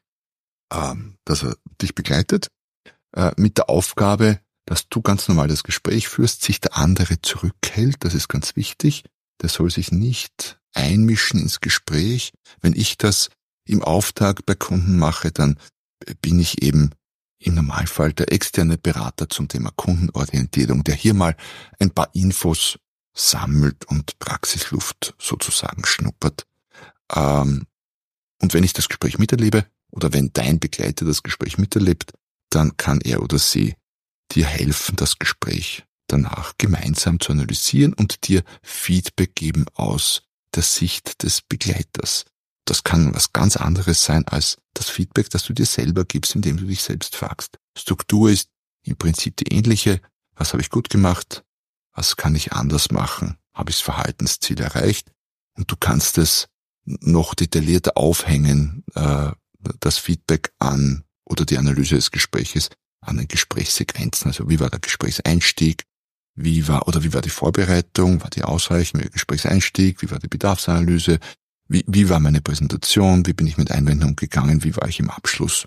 äh, 0.71 0.95
dass 1.25 1.43
er 1.43 1.57
dich 1.81 1.95
begleitet, 1.95 2.49
äh, 3.13 3.33
mit 3.37 3.59
der 3.59 3.71
Aufgabe, 3.71 4.41
dass 4.67 4.89
du 4.89 5.03
ganz 5.03 5.29
normal 5.29 5.49
das 5.49 5.65
Gespräch 5.65 6.09
führst, 6.09 6.43
sich 6.43 6.61
der 6.61 6.77
andere 6.77 7.21
zurückhält, 7.23 8.05
das 8.05 8.15
ist 8.15 8.29
ganz 8.29 8.55
wichtig. 8.55 9.05
Der 9.41 9.49
soll 9.49 9.71
sich 9.71 9.93
nicht 9.93 10.61
einmischen 10.75 11.41
ins 11.41 11.61
Gespräch. 11.61 12.33
Wenn 12.61 12.75
ich 12.75 12.99
das 12.99 13.31
im 13.67 13.83
Auftrag 13.83 14.45
bei 14.47 14.55
Kunden 14.55 14.99
mache, 14.99 15.33
dann 15.33 15.59
bin 16.21 16.39
ich 16.39 16.63
eben 16.63 16.91
im 17.39 17.55
Normalfall 17.55 18.13
der 18.13 18.33
externe 18.33 18.79
Berater 18.79 19.29
zum 19.29 19.49
Thema 19.49 19.71
Kundenorientierung, 19.75 20.85
der 20.85 20.95
hier 20.95 21.15
mal 21.15 21.37
ein 21.79 21.91
paar 21.91 22.15
Infos 22.15 22.79
sammelt 23.15 23.85
und 23.87 24.19
Praxisluft 24.19 25.15
sozusagen 25.19 25.85
schnuppert. 25.85 26.47
Ähm, 27.15 27.67
und 28.41 28.55
wenn 28.55 28.65
ich 28.65 28.73
das 28.73 28.89
Gespräch 28.89 29.19
miterlebe 29.19 29.67
oder 29.91 30.13
wenn 30.13 30.33
dein 30.33 30.59
Begleiter 30.59 31.05
das 31.05 31.23
Gespräch 31.23 31.59
miterlebt, 31.59 32.13
dann 32.51 32.77
kann 32.77 33.01
er 33.01 33.23
oder 33.23 33.39
sie 33.39 33.75
dir 34.33 34.47
helfen, 34.47 34.97
das 34.97 35.19
Gespräch 35.19 35.85
danach 36.13 36.55
gemeinsam 36.59 37.21
zu 37.21 37.33
analysieren 37.33 37.93
und 37.95 38.29
dir 38.29 38.43
Feedback 38.63 39.35
geben 39.35 39.67
aus 39.75 40.23
der 40.55 40.63
Sicht 40.63 41.23
des 41.23 41.41
Begleiters. 41.41 42.25
Das 42.65 42.85
kann 42.85 43.15
was 43.15 43.33
ganz 43.33 43.57
anderes 43.57 44.05
sein 44.05 44.27
als 44.29 44.59
das 44.75 44.89
Feedback, 44.89 45.31
das 45.31 45.45
du 45.45 45.53
dir 45.53 45.67
selber 45.67 46.05
gibst, 46.05 46.35
indem 46.35 46.57
du 46.57 46.65
dich 46.65 46.83
selbst 46.83 47.17
fragst. 47.17 47.59
Struktur 47.77 48.31
ist 48.31 48.49
im 48.85 48.97
Prinzip 48.97 49.37
die 49.37 49.53
ähnliche. 49.53 50.01
Was 50.35 50.53
habe 50.53 50.63
ich 50.63 50.71
gut 50.71 50.89
gemacht? 50.89 51.45
Was 51.95 52.17
kann 52.17 52.35
ich 52.35 52.53
anders 52.53 52.91
machen? 52.91 53.37
Habe 53.53 53.71
ich 53.71 53.77
das 53.77 53.83
Verhaltensziel 53.83 54.61
erreicht? 54.61 55.11
Und 55.55 55.71
du 55.71 55.77
kannst 55.77 56.19
es 56.19 56.49
noch 56.85 57.35
detaillierter 57.35 57.97
aufhängen, 57.97 58.85
äh, 58.95 59.33
das 59.81 59.99
Feedback 59.99 60.53
an 60.59 61.05
oder 61.25 61.45
die 61.45 61.59
Analyse 61.59 61.97
des 61.97 62.11
Gespräches 62.11 62.71
an 63.01 63.19
den 63.19 63.29
Gesprächssequenzen. 63.29 64.29
Also 64.29 64.49
wie 64.49 64.61
war 64.61 64.71
der 64.71 64.81
Gesprächseinstieg? 64.81 65.85
Wie 66.35 66.67
war 66.69 66.89
oder 66.89 67.03
wie 67.03 67.13
war 67.13 67.21
die 67.21 67.31
Vorbereitung? 67.31 68.23
War 68.23 68.31
die 68.31 68.43
ausreichend? 68.43 69.05
Wie 69.05 69.11
Gesprächseinstieg? 69.11 70.03
Wie 70.03 70.11
war 70.11 70.19
die 70.19 70.29
Bedarfsanalyse? 70.29 71.19
Wie, 71.69 71.85
wie 71.87 72.09
war 72.09 72.21
meine 72.21 72.41
Präsentation? 72.41 73.27
Wie 73.27 73.35
bin 73.35 73.47
ich 73.47 73.59
mit 73.59 73.71
Einwänden 73.71 74.09
umgegangen? 74.09 74.65
Wie 74.65 74.77
war 74.77 74.89
ich 74.89 75.01
im 75.01 75.11
Abschluss? 75.11 75.67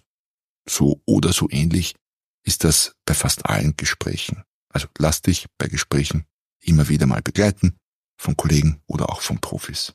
So 0.67 1.01
oder 1.05 1.33
so 1.33 1.47
ähnlich 1.49 1.95
ist 2.43 2.63
das 2.63 2.95
bei 3.05 3.13
fast 3.13 3.45
allen 3.45 3.75
Gesprächen. 3.77 4.43
Also 4.69 4.87
lass 4.97 5.21
dich 5.21 5.45
bei 5.57 5.67
Gesprächen 5.67 6.25
immer 6.61 6.89
wieder 6.89 7.05
mal 7.05 7.21
begleiten, 7.21 7.77
von 8.17 8.35
Kollegen 8.35 8.81
oder 8.87 9.09
auch 9.09 9.21
von 9.21 9.39
Profis. 9.39 9.93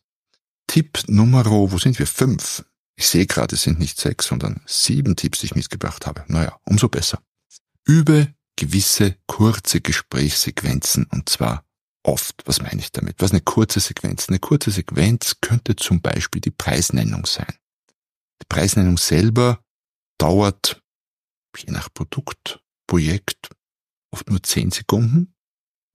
Tipp 0.67 1.00
Nummer, 1.09 1.45
wo 1.47 1.79
sind 1.79 1.99
wir? 1.99 2.07
Fünf. 2.07 2.65
Ich 2.97 3.09
sehe 3.09 3.27
gerade, 3.27 3.55
es 3.55 3.62
sind 3.62 3.79
nicht 3.79 3.99
sechs, 3.99 4.27
sondern 4.27 4.61
sieben 4.67 5.17
Tipps, 5.17 5.41
die 5.41 5.47
ich 5.47 5.55
mitgebracht 5.55 6.07
habe. 6.07 6.25
Naja, 6.29 6.59
umso 6.65 6.89
besser. 6.89 7.21
Übe 7.87 8.33
gewisse 8.61 9.17
kurze 9.26 9.81
Gesprächssequenzen 9.81 11.07
und 11.07 11.31
zwar 11.31 11.64
oft. 12.02 12.43
Was 12.45 12.61
meine 12.61 12.81
ich 12.81 12.93
damit? 12.93 13.17
Was 13.19 13.31
eine 13.31 13.40
kurze 13.40 13.81
Sequenz? 13.81 14.29
Eine 14.29 14.38
kurze 14.38 14.71
Sequenz 14.71 15.37
könnte 15.40 15.76
zum 15.76 16.02
Beispiel 16.02 16.43
die 16.43 16.50
Preisnennung 16.50 17.25
sein. 17.25 17.52
Die 18.43 18.47
Preisnennung 18.49 18.99
selber 18.99 19.64
dauert 20.19 20.83
je 21.57 21.73
nach 21.73 21.93
Produkt, 21.93 22.61
Projekt 22.87 23.49
oft 24.12 24.29
nur 24.29 24.43
zehn 24.43 24.71
Sekunden. 24.71 25.35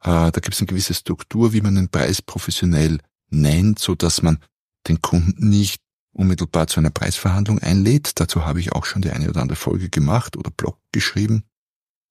Äh, 0.01 0.31
da 0.31 0.39
gibt 0.39 0.53
es 0.53 0.59
eine 0.59 0.67
gewisse 0.67 0.95
Struktur, 0.95 1.53
wie 1.53 1.61
man 1.61 1.75
den 1.75 1.89
Preis 1.89 2.21
professionell 2.21 2.99
nennt, 3.29 3.77
so 3.79 3.93
dass 3.93 4.23
man 4.23 4.39
den 4.87 5.01
Kunden 5.01 5.49
nicht 5.49 5.81
unmittelbar 6.13 6.67
zu 6.67 6.79
einer 6.79 6.89
Preisverhandlung 6.89 7.59
einlädt. 7.59 8.19
Dazu 8.19 8.45
habe 8.45 8.59
ich 8.59 8.71
auch 8.71 8.85
schon 8.85 9.03
die 9.03 9.11
eine 9.11 9.29
oder 9.29 9.41
andere 9.41 9.55
Folge 9.55 9.89
gemacht 9.89 10.35
oder 10.35 10.49
Blog 10.49 10.79
geschrieben. 10.91 11.43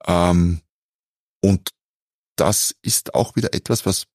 Ähm, 0.07 0.61
und 1.41 1.69
das 2.35 2.75
ist 2.81 3.13
auch 3.13 3.35
wieder 3.35 3.53
etwas, 3.53 3.85
was 3.85 4.07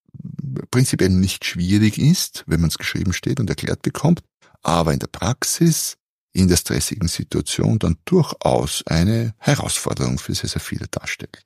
prinzipiell 0.70 1.10
nicht 1.10 1.44
schwierig 1.44 1.98
ist, 1.98 2.44
wenn 2.46 2.60
man 2.60 2.68
es 2.68 2.78
geschrieben 2.78 3.12
steht 3.12 3.40
und 3.40 3.48
erklärt 3.48 3.82
bekommt, 3.82 4.22
aber 4.62 4.92
in 4.92 4.98
der 4.98 5.06
Praxis, 5.06 5.96
in 6.32 6.48
der 6.48 6.56
stressigen 6.56 7.08
Situation 7.08 7.78
dann 7.78 7.96
durchaus 8.04 8.84
eine 8.86 9.34
Herausforderung 9.38 10.18
für 10.18 10.34
sehr, 10.34 10.50
sehr 10.50 10.60
viele 10.60 10.86
darstellt. 10.88 11.44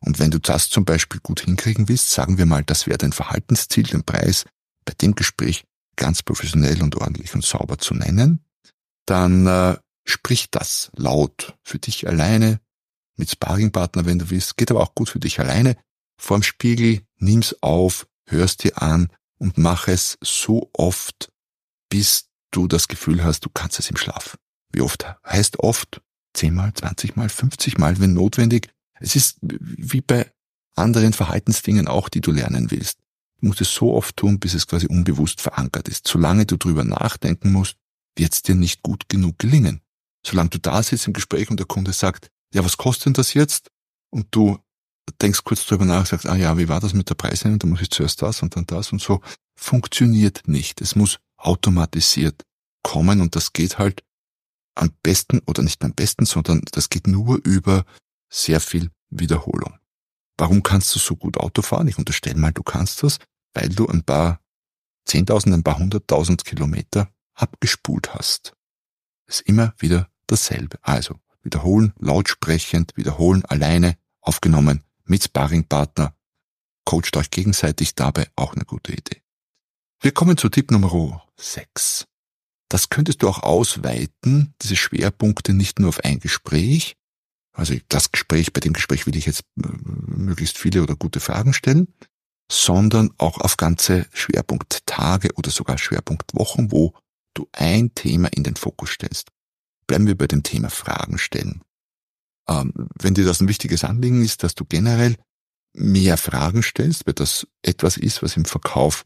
Und 0.00 0.18
wenn 0.18 0.30
du 0.30 0.38
das 0.38 0.68
zum 0.68 0.84
Beispiel 0.84 1.20
gut 1.20 1.40
hinkriegen 1.40 1.88
willst, 1.88 2.10
sagen 2.10 2.38
wir 2.38 2.46
mal, 2.46 2.64
das 2.64 2.86
wäre 2.86 2.98
dein 2.98 3.12
Verhaltensziel, 3.12 3.84
den 3.84 4.04
Preis 4.04 4.44
bei 4.84 4.92
dem 4.94 5.14
Gespräch 5.14 5.64
ganz 5.96 6.22
professionell 6.22 6.82
und 6.82 6.96
ordentlich 6.96 7.34
und 7.34 7.44
sauber 7.44 7.78
zu 7.78 7.94
nennen, 7.94 8.44
dann 9.06 9.46
äh, 9.46 9.76
sprich 10.04 10.50
das 10.50 10.90
laut 10.94 11.56
für 11.62 11.78
dich 11.78 12.06
alleine, 12.06 12.60
mit 13.16 13.30
Sparringpartner, 13.30 14.04
wenn 14.04 14.18
du 14.18 14.30
willst, 14.30 14.56
geht 14.56 14.70
aber 14.70 14.80
auch 14.80 14.94
gut 14.94 15.08
für 15.08 15.20
dich 15.20 15.40
alleine, 15.40 15.76
vorm 16.18 16.42
Spiegel, 16.42 17.02
nimm's 17.18 17.56
auf, 17.62 18.06
hörst 18.26 18.64
dir 18.64 18.80
an 18.80 19.08
und 19.38 19.58
mach 19.58 19.88
es 19.88 20.18
so 20.22 20.70
oft, 20.72 21.32
bis 21.88 22.28
du 22.50 22.68
das 22.68 22.88
Gefühl 22.88 23.24
hast, 23.24 23.44
du 23.44 23.50
kannst 23.50 23.78
es 23.78 23.90
im 23.90 23.96
Schlaf. 23.96 24.38
Wie 24.72 24.80
oft? 24.80 25.06
Heißt 25.24 25.58
oft, 25.60 26.00
zehnmal, 26.34 26.72
zwanzigmal, 26.74 27.28
fünfzigmal, 27.28 27.98
wenn 28.00 28.14
notwendig. 28.14 28.68
Es 28.98 29.16
ist 29.16 29.38
wie 29.42 30.00
bei 30.00 30.30
anderen 30.74 31.12
Verhaltensdingen 31.12 31.88
auch, 31.88 32.08
die 32.08 32.20
du 32.20 32.32
lernen 32.32 32.70
willst. 32.70 32.98
Du 33.40 33.48
musst 33.48 33.60
es 33.60 33.74
so 33.74 33.94
oft 33.94 34.16
tun, 34.16 34.38
bis 34.38 34.54
es 34.54 34.66
quasi 34.66 34.86
unbewusst 34.86 35.40
verankert 35.40 35.88
ist. 35.88 36.08
Solange 36.08 36.46
du 36.46 36.56
drüber 36.56 36.84
nachdenken 36.84 37.52
musst, 37.52 37.76
wird 38.16 38.32
es 38.32 38.42
dir 38.42 38.54
nicht 38.54 38.82
gut 38.82 39.08
genug 39.08 39.38
gelingen. 39.38 39.82
Solange 40.26 40.50
du 40.50 40.58
da 40.58 40.82
sitzt 40.82 41.06
im 41.06 41.12
Gespräch 41.12 41.50
und 41.50 41.58
der 41.58 41.66
Kunde 41.66 41.92
sagt, 41.92 42.30
ja, 42.52 42.64
was 42.64 42.76
kostet 42.76 43.06
denn 43.06 43.12
das 43.14 43.34
jetzt? 43.34 43.70
Und 44.10 44.28
du 44.30 44.58
denkst 45.20 45.44
kurz 45.44 45.66
drüber 45.66 45.84
nach, 45.84 46.06
sagst, 46.06 46.26
ah 46.26 46.36
ja, 46.36 46.58
wie 46.58 46.68
war 46.68 46.80
das 46.80 46.94
mit 46.94 47.08
der 47.08 47.14
Preisnennung? 47.14 47.58
Da 47.58 47.66
muss 47.66 47.80
ich 47.80 47.90
zuerst 47.90 48.22
das 48.22 48.42
und 48.42 48.56
dann 48.56 48.66
das 48.66 48.92
und 48.92 49.00
so. 49.00 49.20
Funktioniert 49.56 50.46
nicht. 50.46 50.80
Es 50.80 50.96
muss 50.96 51.18
automatisiert 51.36 52.42
kommen 52.82 53.20
und 53.20 53.36
das 53.36 53.52
geht 53.52 53.78
halt 53.78 54.02
am 54.74 54.90
besten 55.02 55.40
oder 55.46 55.62
nicht 55.62 55.82
am 55.84 55.94
besten, 55.94 56.26
sondern 56.26 56.62
das 56.72 56.90
geht 56.90 57.06
nur 57.06 57.40
über 57.44 57.84
sehr 58.30 58.60
viel 58.60 58.90
Wiederholung. 59.10 59.78
Warum 60.36 60.62
kannst 60.62 60.94
du 60.94 60.98
so 60.98 61.16
gut 61.16 61.38
Auto 61.38 61.62
fahren? 61.62 61.88
Ich 61.88 61.98
unterstelle 61.98 62.38
mal, 62.38 62.52
du 62.52 62.62
kannst 62.62 63.02
das, 63.02 63.18
weil 63.54 63.70
du 63.70 63.88
ein 63.88 64.02
paar 64.02 64.40
Zehntausend, 65.06 65.54
ein 65.54 65.62
paar 65.62 65.78
hunderttausend 65.78 66.44
Kilometer 66.44 67.08
abgespult 67.34 68.14
hast. 68.14 68.54
ist 69.26 69.42
immer 69.42 69.74
wieder 69.78 70.10
dasselbe. 70.26 70.78
Also 70.82 71.18
wiederholen, 71.46 71.94
lautsprechend, 71.98 72.94
wiederholen, 72.96 73.42
alleine, 73.46 73.96
aufgenommen, 74.20 74.82
mit 75.04 75.24
Sparringpartner. 75.24 76.14
Coacht 76.84 77.16
euch 77.16 77.30
gegenseitig 77.30 77.94
dabei 77.94 78.28
auch 78.36 78.52
eine 78.52 78.66
gute 78.66 78.92
Idee. 78.92 79.22
Wir 80.00 80.12
kommen 80.12 80.36
zu 80.36 80.50
Tipp 80.50 80.70
Nummer 80.70 81.22
6. 81.36 82.04
Das 82.68 82.90
könntest 82.90 83.22
du 83.22 83.28
auch 83.28 83.42
ausweiten, 83.42 84.54
diese 84.60 84.76
Schwerpunkte 84.76 85.54
nicht 85.54 85.78
nur 85.78 85.88
auf 85.88 86.04
ein 86.04 86.20
Gespräch, 86.20 86.96
also 87.56 87.74
das 87.88 88.12
Gespräch, 88.12 88.52
bei 88.52 88.60
dem 88.60 88.74
Gespräch 88.74 89.06
will 89.06 89.16
ich 89.16 89.26
jetzt 89.26 89.44
äh, 89.58 89.68
möglichst 89.86 90.58
viele 90.58 90.82
oder 90.82 90.94
gute 90.94 91.20
Fragen 91.20 91.54
stellen, 91.54 91.88
sondern 92.52 93.12
auch 93.16 93.38
auf 93.38 93.56
ganze 93.56 94.06
Schwerpunkttage 94.12 95.30
oder 95.36 95.50
sogar 95.50 95.78
Schwerpunktwochen, 95.78 96.70
wo 96.70 96.94
du 97.34 97.48
ein 97.52 97.94
Thema 97.94 98.28
in 98.28 98.44
den 98.44 98.56
Fokus 98.56 98.90
stellst. 98.90 99.30
Bleiben 99.86 100.06
wir 100.06 100.16
bei 100.16 100.26
dem 100.26 100.42
Thema 100.42 100.70
Fragen 100.70 101.18
stellen. 101.18 101.62
Ähm, 102.48 102.72
wenn 102.98 103.14
dir 103.14 103.24
das 103.24 103.40
ein 103.40 103.48
wichtiges 103.48 103.84
Anliegen 103.84 104.24
ist, 104.24 104.42
dass 104.42 104.54
du 104.54 104.64
generell 104.64 105.16
mehr 105.72 106.16
Fragen 106.16 106.62
stellst, 106.62 107.06
weil 107.06 107.14
das 107.14 107.46
etwas 107.62 107.96
ist, 107.96 108.22
was 108.22 108.36
im 108.36 108.44
Verkauf 108.44 109.04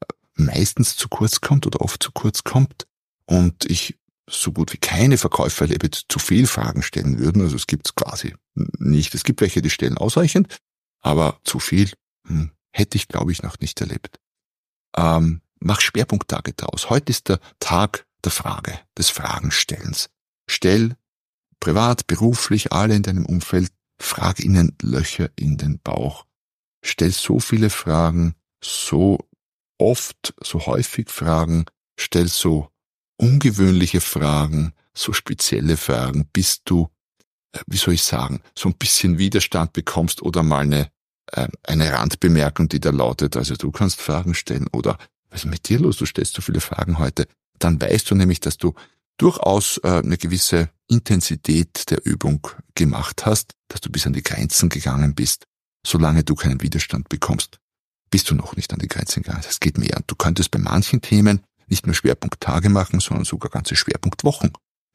äh, 0.00 0.06
meistens 0.42 0.96
zu 0.96 1.08
kurz 1.08 1.40
kommt 1.40 1.66
oder 1.66 1.80
oft 1.80 2.02
zu 2.02 2.12
kurz 2.12 2.44
kommt 2.44 2.86
und 3.26 3.64
ich 3.64 3.98
so 4.28 4.52
gut 4.52 4.72
wie 4.72 4.78
keine 4.78 5.18
Verkäufer 5.18 5.64
erlebe, 5.64 5.90
zu 5.90 6.18
viel 6.18 6.46
Fragen 6.46 6.82
stellen 6.82 7.18
würden. 7.18 7.42
Also 7.42 7.56
es 7.56 7.66
gibt 7.66 7.94
quasi 7.96 8.34
nicht. 8.54 9.14
Es 9.14 9.24
gibt 9.24 9.40
welche, 9.40 9.62
die 9.62 9.70
stellen 9.70 9.98
ausreichend, 9.98 10.56
aber 11.00 11.40
zu 11.44 11.58
viel 11.58 11.90
hm, 12.26 12.52
hätte 12.72 12.96
ich, 12.96 13.08
glaube 13.08 13.32
ich, 13.32 13.42
noch 13.42 13.58
nicht 13.60 13.80
erlebt. 13.80 14.18
Ähm, 14.96 15.40
mach 15.58 15.80
Schwerpunkttage 15.80 16.52
draus. 16.52 16.90
Heute 16.90 17.10
ist 17.10 17.28
der 17.28 17.40
Tag 17.58 18.06
der 18.24 18.32
Frage, 18.32 18.78
des 18.96 19.10
Fragenstellens. 19.10 20.10
Stell 20.50 20.96
privat, 21.60 22.08
beruflich, 22.08 22.72
alle 22.72 22.96
in 22.96 23.04
deinem 23.04 23.24
Umfeld, 23.24 23.70
frag 24.00 24.40
ihnen 24.40 24.76
Löcher 24.82 25.30
in 25.36 25.56
den 25.58 25.78
Bauch. 25.78 26.26
Stell 26.82 27.12
so 27.12 27.38
viele 27.38 27.70
Fragen, 27.70 28.34
so 28.60 29.18
oft, 29.78 30.34
so 30.42 30.66
häufig 30.66 31.08
Fragen, 31.08 31.66
stell 31.96 32.26
so 32.26 32.68
ungewöhnliche 33.16 34.00
Fragen, 34.00 34.72
so 34.92 35.12
spezielle 35.12 35.76
Fragen, 35.76 36.28
bis 36.32 36.64
du, 36.64 36.88
äh, 37.52 37.60
wie 37.68 37.76
soll 37.76 37.94
ich 37.94 38.02
sagen, 38.02 38.42
so 38.58 38.70
ein 38.70 38.74
bisschen 38.74 39.18
Widerstand 39.18 39.72
bekommst 39.72 40.20
oder 40.20 40.42
mal 40.42 40.64
eine, 40.64 40.90
äh, 41.28 41.46
eine 41.62 41.92
Randbemerkung, 41.92 42.68
die 42.68 42.80
da 42.80 42.90
lautet, 42.90 43.36
also 43.36 43.54
du 43.54 43.70
kannst 43.70 44.00
Fragen 44.00 44.34
stellen 44.34 44.66
oder 44.72 44.98
was 45.28 45.44
ist 45.44 45.50
mit 45.50 45.68
dir 45.68 45.78
los? 45.78 45.98
Du 45.98 46.06
stellst 46.06 46.34
so 46.34 46.42
viele 46.42 46.60
Fragen 46.60 46.98
heute. 46.98 47.28
Dann 47.60 47.80
weißt 47.80 48.10
du 48.10 48.16
nämlich, 48.16 48.40
dass 48.40 48.58
du 48.58 48.74
durchaus 49.20 49.78
äh, 49.84 49.88
eine 49.88 50.16
gewisse 50.16 50.70
Intensität 50.88 51.90
der 51.90 52.04
Übung 52.04 52.46
gemacht 52.74 53.26
hast, 53.26 53.52
dass 53.68 53.80
du 53.80 53.90
bis 53.90 54.06
an 54.06 54.12
die 54.12 54.22
Grenzen 54.22 54.68
gegangen 54.68 55.14
bist. 55.14 55.44
Solange 55.86 56.24
du 56.24 56.34
keinen 56.34 56.60
Widerstand 56.60 57.08
bekommst, 57.08 57.58
bist 58.10 58.30
du 58.30 58.34
noch 58.34 58.56
nicht 58.56 58.72
an 58.72 58.80
die 58.80 58.88
Grenzen 58.88 59.22
gegangen. 59.22 59.44
Es 59.48 59.60
geht 59.60 59.78
mehr. 59.78 60.00
Du 60.06 60.14
könntest 60.14 60.50
bei 60.50 60.58
manchen 60.58 61.00
Themen 61.00 61.42
nicht 61.68 61.86
nur 61.86 61.94
Schwerpunkttage 61.94 62.68
machen, 62.68 63.00
sondern 63.00 63.24
sogar 63.24 63.50
ganze 63.50 63.76
Schwerpunktwochen. 63.76 64.52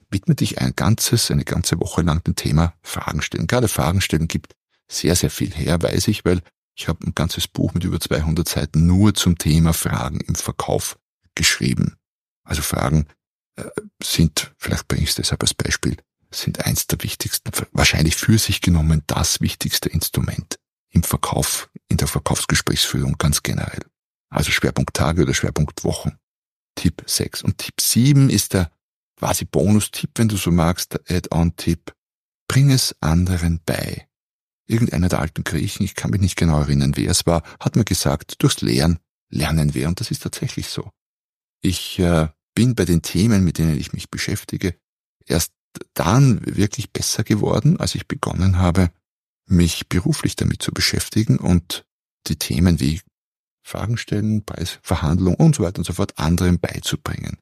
Widme 0.10 0.36
dich 0.36 0.60
ein 0.60 0.74
ganzes, 0.76 1.32
eine 1.32 1.46
ganze 1.46 1.80
Woche 1.80 2.02
lang 2.02 2.24
dem 2.24 2.36
Thema 2.36 2.74
Fragen 2.84 3.22
stellen. 3.22 3.48
Gerade 3.48 3.68
Fragen 3.68 4.02
stellen 4.02 4.28
gibt 4.28 4.54
sehr, 4.88 5.16
sehr 5.16 5.30
viel 5.30 5.54
her, 5.54 5.82
weiß 5.82 6.08
ich, 6.10 6.26
weil 6.26 6.42
ich 6.76 6.88
habe 6.88 7.08
ein 7.08 7.16
ganzes 7.16 7.48
Buch 7.48 7.74
mit 7.74 7.84
über 7.84 8.00
200 8.00 8.48
Seiten 8.48 8.86
nur 8.86 9.14
zum 9.14 9.38
Thema 9.38 9.74
Fragen 9.74 10.20
im 10.20 10.36
Verkauf 10.36 10.98
geschrieben. 11.34 11.96
Also 12.44 12.62
Fragen 12.62 13.08
sind, 14.02 14.54
vielleicht 14.58 14.88
bringe 14.88 15.04
ich 15.04 15.10
es 15.10 15.16
deshalb 15.16 15.42
als 15.42 15.54
Beispiel, 15.54 15.98
sind 16.32 16.66
eins 16.66 16.88
der 16.88 17.02
wichtigsten, 17.02 17.52
wahrscheinlich 17.72 18.16
für 18.16 18.38
sich 18.38 18.62
genommen 18.62 19.04
das 19.08 19.42
wichtigste 19.42 19.90
Instrument 19.90 20.60
im 20.90 21.04
Verkauf, 21.04 21.70
in 21.88 21.98
der 21.98 22.08
Verkaufsgesprächsführung 22.08 23.18
ganz 23.18 23.44
generell. 23.44 23.82
Also 24.30 24.52
Schwerpunkt 24.52 24.96
Tage 24.96 25.24
oder 25.24 25.34
Schwerpunkt 25.34 25.84
Wochen. 25.84 26.18
Tipp 26.76 27.04
6. 27.06 27.44
Und 27.44 27.58
Tipp 27.58 27.80
7 27.80 28.30
ist 28.30 28.54
der 28.54 28.72
quasi 29.18 29.46
Bonustipp, 29.46 30.12
wenn 30.16 30.28
du 30.28 30.36
so 30.38 30.52
magst, 30.52 30.94
der 30.94 31.18
Add-on-Tipp. 31.18 31.94
Bring 32.48 32.72
es 32.72 32.96
anderen 33.02 33.62
bei. 33.66 34.08
Irgendeiner 34.68 35.10
der 35.10 35.20
alten 35.20 35.44
Griechen, 35.44 35.86
ich 35.86 35.96
kann 35.96 36.12
mich 36.12 36.22
nicht 36.22 36.36
genau 36.36 36.60
erinnern, 36.60 36.96
wer 36.96 37.12
es 37.12 37.26
war, 37.26 37.44
hat 37.60 37.76
mir 37.76 37.86
gesagt, 37.86 38.42
durchs 38.42 38.62
Lehren 38.62 39.00
lernen 39.30 39.74
wir. 39.74 39.88
Und 39.88 40.00
das 40.00 40.12
ist 40.12 40.24
tatsächlich 40.24 40.68
so. 40.68 40.92
Ich 41.62 42.00
äh, 42.00 42.28
bin 42.56 42.74
bei 42.74 42.86
den 42.86 43.02
Themen, 43.02 43.44
mit 43.44 43.58
denen 43.58 43.78
ich 43.78 43.94
mich 43.94 44.10
beschäftige, 44.10 44.76
erst 45.26 45.52
dann 45.94 46.40
wirklich 46.46 46.92
besser 46.92 47.24
geworden, 47.24 47.80
als 47.80 47.96
ich 47.96 48.08
begonnen 48.08 48.58
habe, 48.58 48.92
mich 49.48 49.88
beruflich 49.88 50.36
damit 50.36 50.62
zu 50.62 50.72
beschäftigen 50.72 51.38
und 51.38 51.86
die 52.28 52.38
Themen 52.38 52.80
wie 52.80 53.02
Fragen 53.64 53.98
stellen, 53.98 54.46
Preisverhandlung 54.46 55.36
und 55.36 55.56
so 55.56 55.64
weiter 55.64 55.80
und 55.80 55.86
so 55.86 55.94
fort 55.94 56.18
anderen 56.18 56.60
beizubringen. 56.60 57.38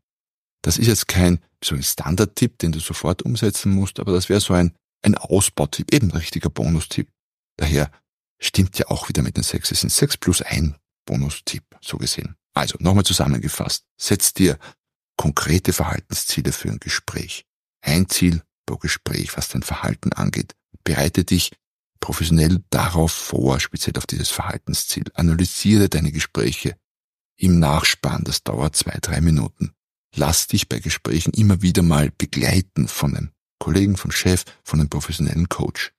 Das 0.61 0.77
ist 0.77 0.87
jetzt 0.87 1.07
kein 1.07 1.39
so 1.63 1.75
ein 1.75 1.83
Standardtipp, 1.83 2.57
den 2.59 2.71
du 2.71 2.79
sofort 2.79 3.21
umsetzen 3.21 3.71
musst, 3.71 3.99
aber 3.99 4.13
das 4.13 4.29
wäre 4.29 4.39
so 4.39 4.53
ein, 4.53 4.73
ein 5.01 5.15
Ausbautipp, 5.15 5.93
eben 5.93 6.11
ein 6.11 6.17
richtiger 6.17 6.49
Bonustipp. 6.49 7.09
Daher 7.57 7.91
stimmt 8.39 8.77
ja 8.79 8.87
auch 8.87 9.09
wieder 9.09 9.21
mit 9.21 9.37
den 9.37 9.43
sechs. 9.43 9.71
Es 9.71 9.81
sind 9.81 9.91
sechs 9.91 10.17
plus 10.17 10.41
ein 10.41 10.75
Bonustipp, 11.05 11.63
so 11.81 11.97
gesehen. 11.97 12.35
Also, 12.53 12.77
nochmal 12.79 13.03
zusammengefasst. 13.03 13.85
Setz 13.97 14.33
dir 14.33 14.57
konkrete 15.23 15.71
Verhaltensziele 15.71 16.51
für 16.51 16.69
ein 16.69 16.81
Gespräch. 16.81 17.45
Ein 17.81 18.09
Ziel 18.09 18.41
pro 18.65 18.75
Gespräch, 18.75 19.37
was 19.37 19.47
dein 19.47 19.63
Verhalten 19.63 20.11
angeht. 20.11 20.53
Bereite 20.83 21.23
dich 21.23 21.53
professionell 22.01 22.61
darauf 22.69 23.13
vor, 23.13 23.61
speziell 23.61 23.97
auf 23.97 24.05
dieses 24.05 24.31
Verhaltensziel. 24.31 25.05
Analysiere 25.13 25.87
deine 25.87 26.11
Gespräche 26.11 26.75
im 27.37 27.57
Nachspann, 27.57 28.25
das 28.25 28.43
dauert 28.43 28.75
zwei, 28.75 28.97
drei 28.99 29.21
Minuten. 29.21 29.71
Lass 30.13 30.47
dich 30.47 30.67
bei 30.67 30.79
Gesprächen 30.79 31.31
immer 31.31 31.61
wieder 31.61 31.83
mal 31.83 32.11
begleiten 32.11 32.89
von 32.89 33.15
einem 33.15 33.31
Kollegen, 33.59 33.95
vom 33.95 34.11
Chef, 34.11 34.43
von 34.65 34.81
einem 34.81 34.89
professionellen 34.89 35.47
Coach. 35.47 35.93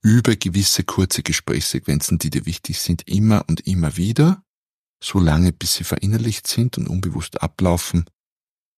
Über 0.00 0.36
gewisse 0.36 0.84
kurze 0.84 1.24
Gesprächssequenzen, 1.24 2.18
die 2.18 2.30
dir 2.30 2.46
wichtig 2.46 2.78
sind, 2.78 3.08
immer 3.08 3.44
und 3.48 3.66
immer 3.66 3.96
wieder, 3.96 4.44
so 5.02 5.18
lange 5.18 5.52
bis 5.52 5.74
sie 5.74 5.82
verinnerlicht 5.82 6.46
sind 6.46 6.78
und 6.78 6.86
unbewusst 6.86 7.42
ablaufen. 7.42 8.04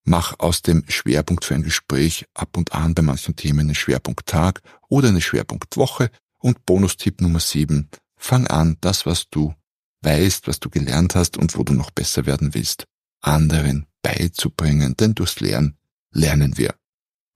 Mach 0.05 0.39
aus 0.41 0.63
dem 0.63 0.85
Schwerpunkt 0.89 1.45
für 1.45 1.55
ein 1.55 1.63
Gespräch 1.63 2.27
ab 2.35 2.57
und 2.57 2.73
an 2.73 2.95
bei 2.95 3.03
manchen 3.03 3.37
Themen 3.37 3.61
einen 3.61 3.75
Schwerpunkttag 3.75 4.61
oder 4.89 5.09
eine 5.09 5.21
Schwerpunktwoche 5.21 6.11
und 6.39 6.67
Bonustipp 6.67 7.21
Nummer 7.21 7.41
7. 7.41 7.89
Fang 8.17 8.47
an, 8.49 8.77
das, 8.81 9.07
was 9.07 9.29
du 9.31 9.55
weißt, 10.03 10.49
was 10.49 10.59
du 10.59 10.71
gelernt 10.71 11.15
hast 11.15 11.37
und 11.37 11.57
wo 11.57 11.63
du 11.63 11.73
noch 11.73 11.93
besser 11.93 12.27
werden 12.27 12.55
willst, 12.55 12.85
anderen 13.21 13.87
beizubringen, 14.03 14.97
denn 14.97 15.15
durchs 15.15 15.41
Lernen 15.41 15.79
lernen 16.11 16.59
wir. 16.59 16.75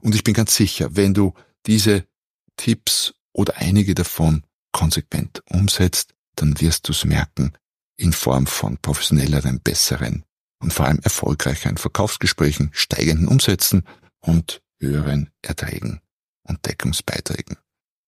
Und 0.03 0.15
ich 0.15 0.25
bin 0.25 0.35
ganz 0.35 0.55
sicher, 0.55 0.97
wenn 0.97 1.15
du 1.15 1.35
diese 1.67 2.05
Tipps 2.57 3.15
oder 3.33 3.57
einige 3.59 3.95
davon 3.95 4.43
konsequent 4.73 5.43
umsetzt, 5.49 6.15
dann 6.35 6.61
wirst 6.61 6.89
du 6.89 6.93
es 6.93 7.05
merken 7.05 7.53
in 7.97 8.13
Form 8.13 8.47
von 8.47 8.77
professionelleren, 8.79 9.61
besseren 9.61 10.26
und 10.59 10.73
vor 10.73 10.87
allem 10.87 11.01
erfolgreicheren 11.01 11.77
Verkaufsgesprächen, 11.77 12.71
steigenden 12.73 13.29
Umsätzen 13.29 13.85
und 14.21 14.63
höheren 14.79 15.31
Erträgen 15.43 16.01
und 16.43 16.65
Deckungsbeiträgen. 16.67 17.57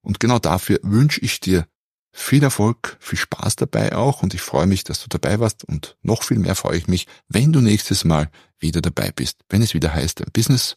Und 0.02 0.20
genau 0.20 0.38
dafür 0.38 0.78
wünsche 0.82 1.20
ich 1.20 1.40
dir 1.40 1.66
viel 2.12 2.42
Erfolg, 2.42 2.96
viel 3.00 3.18
Spaß 3.18 3.56
dabei 3.56 3.94
auch 3.94 4.22
und 4.22 4.34
ich 4.34 4.40
freue 4.40 4.66
mich, 4.66 4.84
dass 4.84 5.02
du 5.02 5.08
dabei 5.08 5.40
warst 5.40 5.64
und 5.64 5.96
noch 6.02 6.22
viel 6.22 6.38
mehr 6.38 6.54
freue 6.54 6.78
ich 6.78 6.88
mich, 6.88 7.06
wenn 7.28 7.52
du 7.52 7.60
nächstes 7.60 8.04
Mal 8.04 8.30
wieder 8.58 8.80
dabei 8.80 9.12
bist, 9.12 9.40
wenn 9.48 9.62
es 9.62 9.74
wieder 9.74 9.94
heißt, 9.94 10.20
ein 10.20 10.32
Business, 10.32 10.76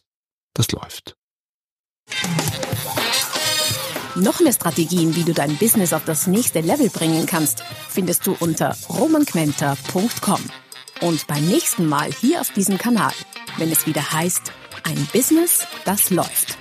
das 0.54 0.70
läuft. 0.72 1.16
Noch 4.14 4.40
mehr 4.40 4.52
Strategien, 4.52 5.16
wie 5.16 5.24
du 5.24 5.32
dein 5.32 5.56
Business 5.56 5.94
auf 5.94 6.04
das 6.04 6.26
nächste 6.26 6.60
Level 6.60 6.90
bringen 6.90 7.24
kannst, 7.26 7.64
findest 7.88 8.26
du 8.26 8.36
unter 8.38 8.76
romanquenter.com. 8.90 10.40
Und 11.02 11.26
beim 11.26 11.44
nächsten 11.46 11.88
Mal 11.88 12.12
hier 12.12 12.40
auf 12.40 12.50
diesem 12.52 12.78
Kanal, 12.78 13.12
wenn 13.58 13.72
es 13.72 13.86
wieder 13.86 14.12
heißt, 14.12 14.52
ein 14.84 15.08
Business, 15.12 15.66
das 15.84 16.10
läuft. 16.10 16.56